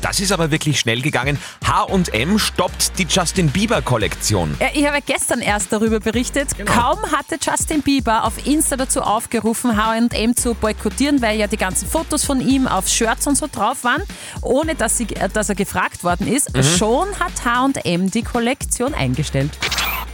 Das 0.01 0.21
ist 0.21 0.31
aber 0.31 0.51
wirklich 0.51 0.79
schnell 0.79 1.03
gegangen. 1.03 1.39
H&M 1.67 2.39
stoppt 2.39 2.99
die 2.99 3.07
Justin 3.09 3.51
Bieber 3.51 3.83
Kollektion. 3.83 4.57
Ja, 4.61 4.69
ich 4.73 4.87
habe 4.87 5.01
gestern 5.05 5.41
erst 5.41 5.73
darüber 5.73 5.99
berichtet. 5.99 6.51
Kaum 6.67 6.99
hatte 7.11 7.37
Justin 7.41 7.83
Bieber 7.83 8.25
auf 8.25 8.47
Insta 8.47 8.77
dazu 8.77 9.03
aufgerufen, 9.03 9.77
H&M 9.77 10.37
zu 10.37 10.55
boykottieren, 10.55 11.21
weil 11.21 11.39
ja 11.39 11.49
die 11.49 11.57
ganzen 11.57 11.89
Fotos 11.89 12.25
von 12.25 12.41
ihm 12.41 12.69
auf 12.69 12.89
Shirts 12.89 13.27
und 13.27 13.37
so 13.37 13.49
drauf 13.51 13.83
waren, 13.83 14.03
ohne 14.41 14.77
dass, 14.77 14.99
sie, 14.99 15.09
äh, 15.17 15.29
dass 15.29 15.49
er 15.49 15.57
gefragt 15.57 16.05
worden 16.05 16.29
ist. 16.29 16.55
Mhm. 16.55 16.63
Schon 16.63 17.09
hat 17.19 17.45
H&M 17.45 17.98
die 18.07 18.23
Kollektion 18.23 18.95
eingestellt. 18.95 19.51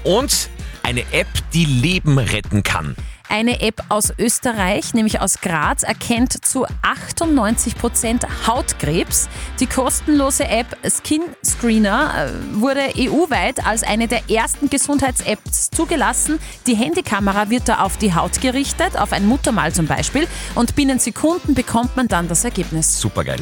Und 0.02 0.48
eine 0.82 1.02
App, 1.12 1.28
die 1.52 1.64
Leben 1.64 2.18
retten 2.18 2.62
kann. 2.62 2.96
Eine 3.28 3.62
App 3.62 3.82
aus 3.88 4.12
Österreich, 4.18 4.92
nämlich 4.92 5.20
aus 5.20 5.40
Graz, 5.40 5.82
erkennt 5.82 6.44
zu 6.44 6.66
98% 6.66 8.46
Hautkrebs. 8.46 9.28
Die 9.60 9.66
kostenlose 9.66 10.44
App 10.44 10.76
Skin 10.84 11.22
Screener 11.44 12.28
äh, 12.28 12.60
wurde 12.60 12.80
EU-weit 12.96 13.66
als 13.66 13.82
eine 13.82 14.08
der 14.08 14.30
ersten 14.30 14.68
Gesundheits-Apps 14.68 15.70
zugelassen. 15.70 16.38
Die 16.66 16.76
Handykamera 16.76 17.50
wird 17.50 17.68
da 17.68 17.78
auf 17.80 17.96
die 17.96 18.14
Haut 18.14 18.40
gerichtet, 18.40 18.96
auf 18.96 19.12
ein 19.12 19.26
Muttermal 19.26 19.72
zum 19.72 19.86
Beispiel, 19.86 20.28
und 20.54 20.76
binnen 20.76 20.98
Sekunden 20.98 21.54
bekommt 21.54 21.96
man 21.96 22.08
dann 22.08 22.28
das 22.28 22.44
Ergebnis. 22.44 23.00
Supergeil. 23.00 23.40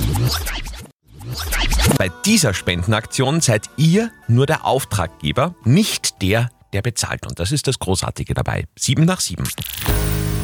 Bei 1.98 2.10
dieser 2.24 2.54
Spendenaktion 2.54 3.40
seid 3.40 3.68
ihr 3.76 4.10
nur 4.26 4.46
der 4.46 4.64
Auftraggeber, 4.64 5.54
nicht 5.64 6.22
der, 6.22 6.48
der 6.72 6.82
bezahlt. 6.82 7.26
Und 7.26 7.38
das 7.38 7.52
ist 7.52 7.66
das 7.66 7.78
Großartige 7.78 8.34
dabei. 8.34 8.64
Sieben 8.76 9.04
nach 9.04 9.20
sieben. 9.20 9.44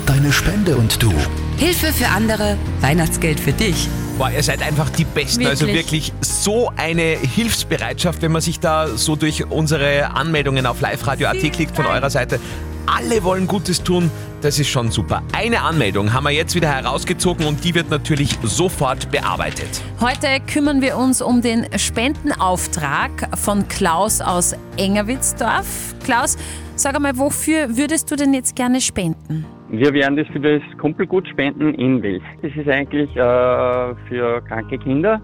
Deine 0.06 0.32
Spende 0.32 0.76
und 0.76 1.02
du. 1.02 1.12
Hilfe 1.56 1.92
für 1.92 2.08
andere, 2.08 2.56
Weihnachtsgeld 2.80 3.40
für 3.40 3.52
dich. 3.52 3.88
Boah, 4.18 4.30
ihr 4.30 4.42
seid 4.42 4.62
einfach 4.62 4.90
die 4.90 5.04
Besten. 5.04 5.46
Also 5.46 5.66
Wirklich. 5.66 6.12
wirklich 6.12 6.12
so 6.20 6.72
eine 6.76 7.16
Hilfsbereitschaft, 7.16 8.22
wenn 8.22 8.32
man 8.32 8.42
sich 8.42 8.60
da 8.60 8.88
so 8.88 9.16
durch 9.16 9.46
unsere 9.46 10.10
Anmeldungen 10.10 10.66
auf 10.66 10.80
Live-Radio.at 10.80 11.38
klickt 11.52 11.76
von 11.76 11.86
eurer 11.86 12.10
Seite. 12.10 12.40
Alle 12.86 13.22
wollen 13.22 13.46
Gutes 13.46 13.82
tun. 13.82 14.10
Das 14.40 14.60
ist 14.60 14.68
schon 14.68 14.92
super. 14.92 15.22
Eine 15.36 15.62
Anmeldung 15.62 16.12
haben 16.12 16.22
wir 16.22 16.30
jetzt 16.30 16.54
wieder 16.54 16.68
herausgezogen 16.68 17.44
und 17.44 17.64
die 17.64 17.74
wird 17.74 17.90
natürlich 17.90 18.38
sofort 18.44 19.10
bearbeitet. 19.10 19.82
Heute 20.00 20.28
kümmern 20.46 20.80
wir 20.80 20.96
uns 20.96 21.20
um 21.20 21.42
den 21.42 21.66
Spendenauftrag 21.76 23.36
von 23.36 23.66
Klaus 23.66 24.20
aus 24.20 24.56
Engerwitzdorf. 24.76 25.92
Klaus, 26.04 26.38
sag 26.76 26.94
einmal, 26.94 27.18
wofür 27.18 27.76
würdest 27.76 28.12
du 28.12 28.14
denn 28.14 28.32
jetzt 28.32 28.54
gerne 28.54 28.80
spenden? 28.80 29.44
Wir 29.70 29.92
werden 29.92 30.16
das 30.16 30.28
für 30.28 30.38
das 30.38 30.62
Kumpelgut 30.78 31.26
spenden 31.26 31.74
in 31.74 32.00
Wels. 32.00 32.22
Das 32.40 32.52
ist 32.54 32.68
eigentlich 32.68 33.10
äh, 33.16 33.94
für 34.08 34.40
kranke 34.46 34.78
Kinder, 34.78 35.20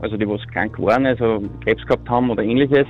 also 0.00 0.16
die, 0.16 0.28
was 0.28 0.40
krank 0.52 0.76
waren, 0.80 1.06
also 1.06 1.40
Krebs 1.62 1.86
gehabt 1.86 2.08
haben 2.10 2.30
oder 2.30 2.42
ähnliches 2.42 2.86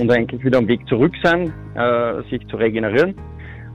und 0.00 0.08
eigentlich 0.08 0.44
wieder 0.44 0.58
am 0.58 0.68
Weg 0.68 0.86
zurück 0.88 1.12
sind, 1.24 1.52
äh, 1.74 2.22
sich 2.30 2.46
zu 2.46 2.56
regenerieren. 2.56 3.16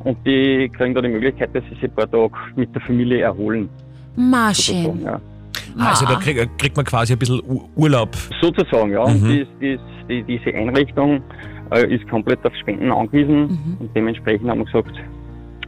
Und 0.04 0.18
die 0.26 0.70
kriegen 0.76 0.94
da 0.94 1.02
die 1.02 1.10
Möglichkeit, 1.10 1.54
dass 1.54 1.64
sie 1.66 1.76
sich 1.76 1.84
ein 1.84 1.96
paar 1.96 2.10
Tage 2.10 2.32
mit 2.56 2.74
der 2.74 2.82
Familie 2.82 3.22
erholen. 3.22 3.70
Marschin. 4.16 5.02
Ja. 5.04 5.20
Also 5.78 6.06
da 6.06 6.16
krieg, 6.16 6.50
kriegt 6.58 6.76
man 6.76 6.86
quasi 6.86 7.14
ein 7.14 7.20
bisschen 7.20 7.42
Urlaub. 7.76 8.16
Sozusagen, 8.42 8.92
ja. 8.92 9.08
Mhm. 9.08 9.16
Und 9.16 9.30
dies, 9.30 9.48
dies, 9.62 9.80
die, 10.10 10.24
diese 10.24 10.56
Einrichtung 10.56 11.22
äh, 11.72 11.94
ist 11.94 12.08
komplett 12.10 12.46
auf 12.46 12.54
Spenden 12.56 12.92
angewiesen 12.92 13.78
und 13.80 13.90
dementsprechend 13.96 14.50
haben 14.50 14.60
wir 14.60 14.66
gesagt, 14.66 14.98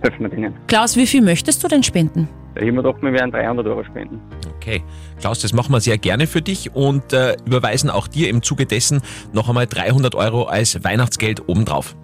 helfen 0.02 0.22
wir 0.22 0.30
denen. 0.30 0.54
Klaus, 0.68 0.98
wie 0.98 1.08
viel 1.08 1.22
möchtest 1.22 1.64
du 1.64 1.68
denn 1.68 1.84
spenden? 1.84 2.28
Da 2.56 2.62
haben 2.62 2.76
wir 2.76 2.84
gedacht, 2.84 3.02
wir 3.02 3.14
werden 3.14 3.32
300 3.32 3.66
Euro 3.66 3.84
spenden. 3.84 4.20
Okay. 4.58 4.84
Klaus, 5.20 5.40
das 5.40 5.54
machen 5.54 5.72
wir 5.72 5.80
sehr 5.80 5.98
gerne 5.98 6.28
für 6.28 6.42
dich 6.42 6.76
und 6.76 7.14
äh, 7.14 7.36
überweisen 7.46 7.90
auch 7.90 8.08
dir 8.08 8.30
im 8.30 8.44
Zuge 8.44 8.66
dessen 8.66 9.02
noch 9.32 9.48
einmal 9.50 9.66
300 9.66 10.14
Euro 10.16 10.44
als 10.44 10.84
Weihnachtsgeld 10.84 11.48
obendrauf. 11.48 11.96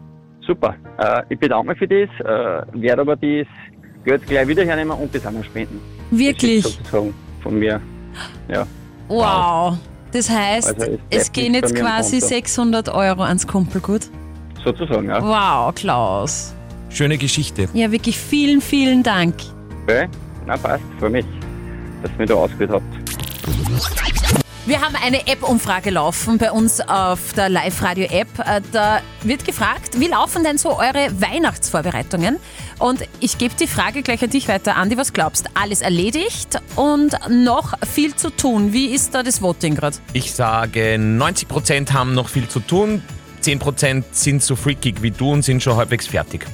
Super. 0.49 0.75
Äh, 0.97 1.21
ich 1.29 1.39
bedanke 1.39 1.67
mich 1.67 1.77
für 1.77 1.87
das, 1.87 2.09
äh, 2.21 2.81
werde 2.81 3.01
aber 3.03 3.15
das 3.15 3.45
Geld 4.03 4.25
gleich 4.25 4.47
wieder 4.47 4.65
hernehmen 4.65 4.97
und 4.97 5.13
das 5.13 5.23
noch 5.25 5.43
spenden. 5.43 5.79
Wirklich? 6.09 6.63
Das 6.63 6.71
ist 6.71 6.77
sozusagen 6.79 7.13
von 7.43 7.59
mir. 7.59 7.79
Ja. 8.47 8.65
Wow. 9.07 9.77
Das 10.11 10.27
heißt, 10.27 10.79
Also 10.79 10.97
es 11.11 11.31
gehen 11.31 11.53
jetzt 11.53 11.75
quasi 11.75 12.19
Konto. 12.19 12.27
600 12.27 12.89
Euro 12.89 13.21
ans 13.21 13.45
Kumpelgut. 13.45 14.09
Sozusagen, 14.63 15.07
ja. 15.07 15.21
Wow, 15.21 15.75
Klaus. 15.75 16.55
Schöne 16.89 17.19
Geschichte. 17.19 17.69
Ja, 17.75 17.91
wirklich 17.91 18.17
vielen, 18.17 18.59
vielen 18.59 19.03
Dank. 19.03 19.35
Okay. 19.83 20.07
Na 20.47 20.57
passt, 20.57 20.83
freue 20.97 21.11
mich, 21.11 21.25
dass 22.01 22.11
ihr 22.13 22.17
mich 22.17 22.29
da 22.29 22.33
ausgewählt 22.33 22.71
habt. 22.71 24.48
Wir 24.69 24.81
haben 24.81 24.95
eine 25.03 25.25
App-Umfrage 25.25 25.89
laufen 25.89 26.37
bei 26.37 26.51
uns 26.51 26.79
auf 26.79 27.33
der 27.33 27.49
Live-Radio-App. 27.49 28.27
Äh, 28.37 28.61
Da 28.71 29.01
wird 29.23 29.43
gefragt, 29.43 29.99
wie 29.99 30.05
laufen 30.05 30.43
denn 30.43 30.59
so 30.59 30.77
eure 30.77 31.09
Weihnachtsvorbereitungen? 31.19 32.37
Und 32.77 33.01
ich 33.19 33.39
gebe 33.39 33.55
die 33.55 33.65
Frage 33.65 34.03
gleich 34.03 34.21
an 34.21 34.29
dich 34.29 34.47
weiter, 34.47 34.75
Andi. 34.75 34.95
Was 34.95 35.11
glaubst 35.11 35.47
Alles 35.55 35.81
erledigt 35.81 36.61
und 36.75 37.17
noch 37.31 37.73
viel 37.91 38.15
zu 38.15 38.29
tun. 38.29 38.71
Wie 38.71 38.93
ist 38.93 39.15
da 39.15 39.23
das 39.23 39.41
Voting 39.41 39.73
gerade? 39.73 39.97
Ich 40.13 40.33
sage, 40.33 40.97
90% 40.99 41.91
haben 41.91 42.13
noch 42.13 42.29
viel 42.29 42.47
zu 42.47 42.59
tun, 42.59 43.01
10% 43.41 44.03
sind 44.11 44.43
so 44.43 44.55
freakig 44.55 45.01
wie 45.01 45.09
du 45.09 45.31
und 45.31 45.41
sind 45.41 45.63
schon 45.63 45.77
halbwegs 45.77 46.05
fertig. 46.05 46.45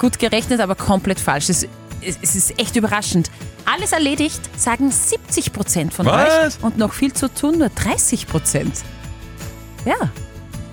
Gut 0.00 0.18
gerechnet, 0.18 0.58
aber 0.60 0.74
komplett 0.74 1.20
falsch. 1.20 1.48
Es, 1.48 1.68
es, 2.00 2.18
es 2.20 2.34
ist 2.34 2.58
echt 2.58 2.74
überraschend. 2.74 3.30
Alles 3.64 3.92
erledigt, 3.92 4.40
sagen 4.58 4.90
70 4.90 5.52
Prozent 5.52 5.94
von 5.94 6.06
Was? 6.06 6.56
euch. 6.56 6.62
Und 6.62 6.78
noch 6.78 6.92
viel 6.92 7.12
zu 7.12 7.32
tun, 7.32 7.58
nur 7.58 7.70
30 7.70 8.26
Prozent. 8.26 8.82
Ja, 9.84 10.10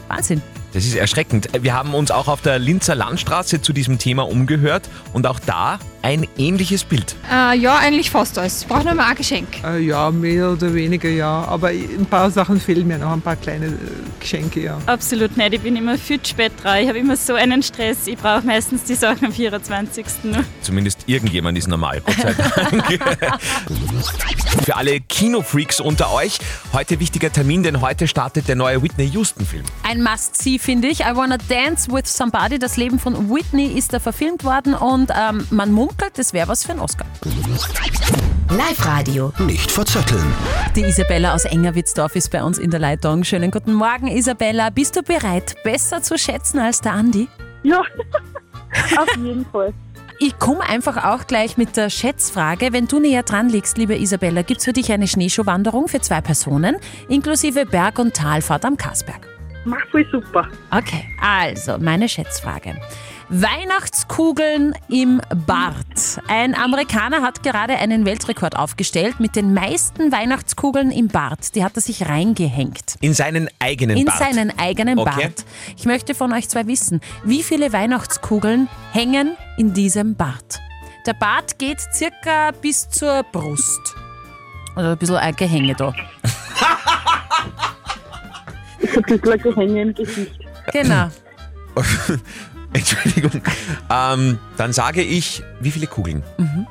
Wahnsinn. 0.08 0.42
Das 0.74 0.86
ist 0.86 0.96
erschreckend. 0.96 1.50
Wir 1.62 1.74
haben 1.74 1.94
uns 1.94 2.12
auch 2.12 2.28
auf 2.28 2.42
der 2.42 2.60
Linzer 2.60 2.96
Landstraße 2.96 3.62
zu 3.62 3.74
diesem 3.74 3.98
Thema 3.98 4.28
umgehört 4.28 4.88
und 5.14 5.28
auch 5.28 5.40
da 5.40 5.80
ein 6.02 6.28
ähnliches 6.38 6.84
Bild. 6.84 7.16
Äh, 7.32 7.58
ja, 7.58 7.78
eigentlich 7.78 8.10
fast 8.10 8.38
alles. 8.38 8.62
Ich 8.62 8.68
brauche 8.68 8.86
noch 8.86 8.96
mal 8.96 9.10
ein 9.10 9.16
Geschenk. 9.16 9.48
Äh, 9.64 9.80
ja, 9.80 10.10
mehr 10.10 10.52
oder 10.52 10.74
weniger 10.74 11.10
ja. 11.10 11.44
Aber 11.46 11.68
ein 11.68 12.06
paar 12.10 12.32
Sachen 12.32 12.60
fehlen 12.60 12.88
mir 12.88 12.98
noch, 12.98 13.12
ein 13.12 13.22
paar 13.22 13.36
kleine 13.36 13.68
äh, 13.68 13.72
Geschenke, 14.20 14.62
ja. 14.62 14.78
Absolut 14.88 15.38
nicht. 15.38 15.54
Ich 15.54 15.62
bin 15.62 15.76
immer 15.76 15.98
viel 15.98 16.22
zu 16.22 16.32
spät 16.32 16.52
dran. 16.62 16.80
Ich 16.80 16.88
habe 16.90 16.98
immer 16.98 17.16
so 17.16 17.36
einen 17.36 17.62
Stress. 17.62 18.08
Ich 18.08 18.18
brauche 18.18 18.46
meistens 18.46 18.84
die 18.84 18.96
Sachen 18.96 19.26
am 19.26 19.32
24. 19.32 20.06
nur. 20.24 20.44
Zumindest 20.62 21.04
irgendjemand 21.06 21.58
ist 21.58 21.68
normal, 21.68 22.02
Gott 22.02 22.16
sei 22.16 22.34
Dank. 22.34 23.00
Für 24.66 24.76
alle 24.76 25.00
Kinofreaks 25.00 25.80
unter 25.80 26.12
euch, 26.14 26.40
heute 26.74 27.00
wichtiger 27.00 27.32
Termin, 27.32 27.64
denn 27.64 27.82
heute 27.82 28.08
startet 28.08 28.48
der 28.48 28.56
neue 28.56 28.82
Whitney 28.84 29.08
Houston-Film. 29.10 29.64
Ein 29.84 30.04
Must-See, 30.04 30.60
finde 30.60 30.88
ich. 30.90 31.02
I 31.02 31.16
Wanna 31.16 31.38
Dance 31.38 31.92
with 31.92 32.06
Somebody. 32.06 32.60
Das 32.60 32.76
Leben 32.78 33.00
von 33.00 33.30
Whitney 33.30 33.68
ist 33.68 33.94
da 33.94 34.00
verfilmt 34.00 34.44
worden 34.44 34.74
und 34.74 35.12
ähm, 35.16 35.48
man 35.52 35.72
munkelt, 35.72 35.91
das 36.14 36.34
wäre 36.34 36.48
was 36.48 36.66
für 36.66 36.74
ein 36.74 36.80
Oscar. 36.80 37.06
Live-Radio. 38.50 39.32
Nicht 39.40 39.72
verzetteln. 39.72 40.34
Die 40.76 40.82
Isabella 40.82 41.34
aus 41.34 41.46
Engerwitzdorf 41.46 42.16
ist 42.16 42.32
bei 42.32 42.44
uns 42.44 42.58
in 42.58 42.70
der 42.70 42.80
Leitung. 42.80 43.24
Schönen 43.24 43.52
guten 43.52 43.74
Morgen, 43.74 44.08
Isabella. 44.08 44.70
Bist 44.70 44.96
du 44.96 45.04
bereit, 45.04 45.56
besser 45.64 46.02
zu 46.02 46.18
schätzen 46.18 46.60
als 46.60 46.82
der 46.82 46.94
Andi? 46.94 47.28
Ja, 47.64 47.80
auf 48.98 49.16
jeden 49.18 49.46
Fall. 49.46 49.74
Ich 50.20 50.38
komme 50.38 50.62
einfach 50.62 51.04
auch 51.04 51.26
gleich 51.26 51.58
mit 51.58 51.78
der 51.78 51.90
Schätzfrage. 51.90 52.74
Wenn 52.74 52.88
du 52.88 53.00
näher 53.00 53.24
dran 53.24 53.50
liegst, 53.50 53.78
liebe 53.78 53.98
Isabella, 53.98 54.44
gibt 54.44 54.60
es 54.60 54.66
für 54.66 54.74
dich 54.74 54.92
eine 54.92 55.08
Schneeschuhwanderung 55.08 55.88
für 55.88 56.00
zwei 56.00 56.22
Personen, 56.22 56.78
inklusive 57.10 57.66
Berg- 57.66 57.98
und 57.98 58.14
Talfahrt 58.14 58.66
am 58.66 58.78
Kasberg. 58.78 59.28
Mach 59.66 59.84
voll 59.90 60.06
super. 60.12 60.48
Okay, 60.70 61.06
also 61.20 61.78
meine 61.80 62.08
Schätzfrage. 62.08 62.76
Weihnachtskugeln 63.34 64.76
im 64.90 65.22
Bart. 65.48 66.20
Ein 66.28 66.54
Amerikaner 66.54 67.22
hat 67.22 67.44
gerade 67.44 67.78
einen 67.78 68.04
Weltrekord 68.06 68.58
aufgestellt 68.58 69.22
mit 69.22 69.38
den 69.38 69.54
meisten 69.54 70.12
Weihnachtskugeln 70.12 70.92
im 70.92 71.08
Bart. 71.08 71.56
Die 71.56 71.64
hat 71.64 71.78
er 71.78 71.82
sich 71.82 72.10
reingehängt. 72.10 72.96
In 73.00 73.14
seinen 73.14 73.48
eigenen 73.60 73.96
In 73.96 74.04
Bart. 74.06 74.18
seinen 74.20 74.52
eigenen 74.60 75.00
Okay. 75.00 75.28
Bart. 75.28 75.46
Ich 75.78 75.86
möchte 75.86 76.14
von 76.14 76.34
euch 76.34 76.50
zwei 76.50 76.68
wissen, 76.68 77.00
wie 77.24 77.42
viele 77.42 77.72
Weihnachtskugeln 77.72 78.68
hängen 78.92 79.38
in 79.58 79.74
diesem 79.74 80.16
Bart? 80.16 80.60
Der 81.06 81.14
Bart 81.14 81.58
geht 81.58 81.80
circa 81.94 82.52
bis 82.62 82.90
zur 82.90 83.24
Brust. 83.32 83.96
Also 84.76 84.90
ein 84.92 84.98
bisschen 84.98 85.16
ein 85.16 85.36
Gehänge 85.38 85.74
da. 85.76 85.94
Ich 88.82 88.90
hab 88.90 88.98
ein 88.98 89.04
bisschen 89.20 89.32
ein 89.32 89.40
Gehänge 89.42 89.82
im 89.84 89.94
Gesicht. 89.96 90.38
Genau. 90.74 91.08
Entschuldigung. 92.74 93.42
Ähm, 93.90 94.40
dann 94.58 94.74
sage 94.74 95.02
ich, 95.02 95.44
wie 95.60 95.72
viele 95.72 95.88
Kugeln? 95.88 96.24
Mhm. 96.38 96.68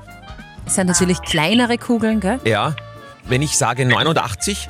Das 0.64 0.76
sind 0.76 0.86
natürlich 0.86 1.20
kleinere 1.22 1.78
Kugeln, 1.78 2.20
gell? 2.20 2.40
Ja, 2.44 2.74
wenn 3.26 3.42
ich 3.42 3.56
sage 3.56 3.84
89. 3.84 4.68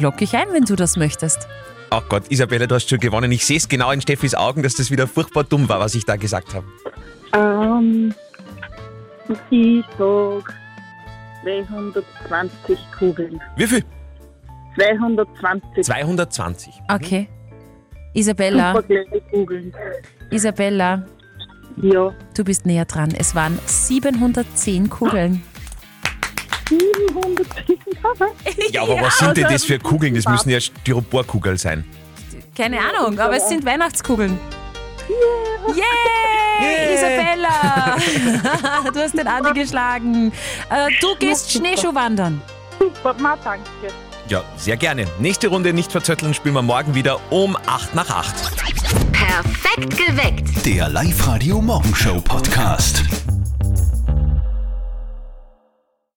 Lock 0.00 0.22
ich 0.22 0.34
ein, 0.34 0.46
wenn 0.52 0.64
du 0.64 0.76
das 0.76 0.96
möchtest. 0.96 1.48
Oh 1.90 2.00
Gott, 2.08 2.24
Isabella, 2.30 2.66
du 2.66 2.76
hast 2.76 2.88
schon 2.88 3.00
gewonnen. 3.00 3.32
Ich 3.32 3.44
sehe 3.44 3.56
es 3.56 3.68
genau 3.68 3.90
in 3.90 4.00
Steffis 4.00 4.34
Augen, 4.34 4.62
dass 4.62 4.74
das 4.76 4.90
wieder 4.90 5.06
furchtbar 5.06 5.44
dumm 5.44 5.68
war, 5.68 5.80
was 5.80 5.94
ich 5.94 6.04
da 6.04 6.16
gesagt 6.16 6.54
habe. 6.54 6.64
Ähm, 7.32 8.14
ich 9.50 9.84
sag 9.98 10.54
220 11.42 12.78
Kugeln. 12.96 13.40
Wie 13.56 13.66
viel? 13.66 13.84
220. 14.76 15.84
220. 15.84 16.74
Okay. 16.88 17.28
Isabella. 18.12 18.74
Super. 18.74 19.60
Isabella. 20.30 21.04
Ja. 21.76 22.12
Du 22.36 22.44
bist 22.44 22.66
näher 22.66 22.84
dran. 22.84 23.14
Es 23.16 23.34
waren 23.34 23.58
710 23.66 24.90
Kugeln. 24.90 25.42
710 26.68 27.78
Ja, 28.72 28.82
aber 28.82 29.00
was 29.00 29.18
sind 29.18 29.36
denn 29.36 29.46
das 29.50 29.64
für 29.64 29.78
Kugeln? 29.78 30.14
Das 30.14 30.26
müssen 30.26 30.50
ja 30.50 30.60
Styroporkugeln 30.60 31.56
sein. 31.56 31.84
Keine 32.56 32.78
Ahnung, 32.78 33.18
aber 33.18 33.36
es 33.36 33.48
sind 33.48 33.64
Weihnachtskugeln. 33.64 34.38
Yeah! 35.68 35.84
Hey, 36.58 36.94
Isabella! 36.94 37.96
du 38.92 39.00
hast 39.00 39.16
den 39.16 39.26
Andi 39.26 39.52
geschlagen. 39.60 40.32
Äh, 40.68 40.88
du 41.00 41.14
gehst 41.18 41.50
Schneeschuh 41.50 41.94
wandern. 41.94 42.40
Super, 42.78 43.14
ma 43.18 43.36
danke. 43.36 43.64
Ja, 44.30 44.44
sehr 44.56 44.76
gerne. 44.76 45.06
Nächste 45.18 45.48
Runde 45.48 45.72
nicht 45.72 45.90
verzötteln 45.90 46.34
spielen 46.34 46.54
wir 46.54 46.62
morgen 46.62 46.94
wieder 46.94 47.18
um 47.30 47.56
8 47.66 47.96
nach 47.96 48.10
8. 48.10 48.32
Perfekt 49.12 49.96
geweckt. 49.98 50.64
Der 50.64 50.88
Live-Radio 50.88 51.60
Morgenshow 51.60 52.20
Podcast. 52.20 53.02